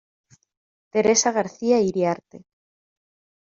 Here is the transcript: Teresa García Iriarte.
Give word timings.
Teresa 0.93 1.29
García 1.37 1.77
Iriarte. 1.89 2.37